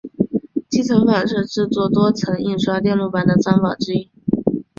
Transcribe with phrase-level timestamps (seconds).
[0.67, 4.09] 积层法是制作多层印刷电路板的方法之一。